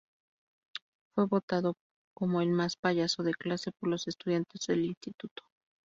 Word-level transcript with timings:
Fue 1.13 1.27
votado 1.27 1.75
como 2.15 2.41
el 2.41 2.49
más 2.49 2.75
payaso 2.75 3.21
de 3.21 3.35
clase 3.35 3.71
por 3.71 3.87
los 3.87 4.07
estudiantes 4.07 4.65
del 4.65 4.85
Instituto. 4.85 5.43